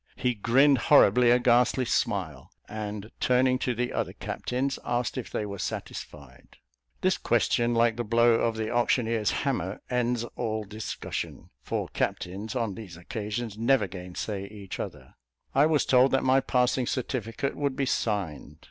"He 0.15 0.33
grinned 0.33 0.79
horribly 0.89 1.29
a 1.29 1.37
ghastly 1.37 1.85
smile," 1.85 2.49
and, 2.67 3.11
turning 3.19 3.59
to 3.59 3.75
the 3.75 3.93
other 3.93 4.13
captains, 4.13 4.79
asked 4.83 5.15
if 5.15 5.29
they 5.29 5.45
were 5.45 5.59
satisfied. 5.59 6.57
This 7.01 7.19
question, 7.19 7.75
like 7.75 7.97
the 7.97 8.03
blow 8.03 8.31
of 8.33 8.55
the 8.55 8.71
auctioneer's 8.71 9.29
hammer, 9.29 9.79
ends 9.91 10.23
all 10.35 10.63
discussion; 10.63 11.51
for 11.61 11.87
captains, 11.89 12.55
on 12.55 12.73
these 12.73 12.97
occasions, 12.97 13.59
never 13.59 13.85
gainsay 13.85 14.47
each 14.47 14.79
other; 14.79 15.13
I 15.53 15.67
was 15.67 15.85
told 15.85 16.09
that 16.13 16.23
my 16.23 16.39
passing 16.39 16.87
certificate 16.87 17.55
would 17.55 17.75
be 17.75 17.85
signed. 17.85 18.57